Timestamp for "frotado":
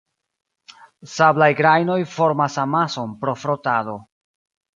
3.45-3.97